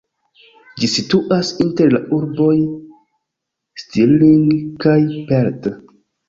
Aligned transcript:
Ĝi 0.83 0.87
situas 0.93 1.51
inter 1.65 1.93
la 1.95 2.01
urboj 2.19 2.55
Stirling 3.83 4.49
kaj 4.87 4.97
Perth. 5.29 5.71